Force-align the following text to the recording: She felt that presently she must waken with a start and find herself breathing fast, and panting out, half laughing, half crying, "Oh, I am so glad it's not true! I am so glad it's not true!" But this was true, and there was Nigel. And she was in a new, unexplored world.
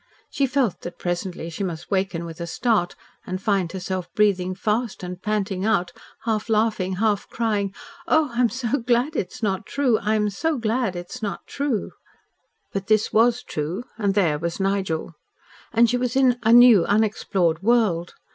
She 0.31 0.47
felt 0.47 0.81
that 0.81 0.97
presently 0.97 1.47
she 1.51 1.63
must 1.63 1.91
waken 1.91 2.25
with 2.25 2.41
a 2.41 2.47
start 2.47 2.95
and 3.27 3.39
find 3.39 3.71
herself 3.71 4.11
breathing 4.15 4.55
fast, 4.55 5.03
and 5.03 5.21
panting 5.21 5.63
out, 5.63 5.91
half 6.23 6.49
laughing, 6.49 6.93
half 6.93 7.29
crying, 7.29 7.71
"Oh, 8.07 8.31
I 8.33 8.39
am 8.41 8.49
so 8.49 8.79
glad 8.79 9.15
it's 9.15 9.43
not 9.43 9.67
true! 9.67 9.99
I 9.99 10.15
am 10.15 10.31
so 10.31 10.57
glad 10.57 10.95
it's 10.95 11.21
not 11.21 11.45
true!" 11.45 11.91
But 12.73 12.87
this 12.87 13.13
was 13.13 13.43
true, 13.43 13.83
and 13.95 14.15
there 14.15 14.39
was 14.39 14.59
Nigel. 14.59 15.13
And 15.71 15.87
she 15.87 15.97
was 15.97 16.15
in 16.15 16.39
a 16.41 16.51
new, 16.51 16.83
unexplored 16.83 17.61
world. 17.61 18.15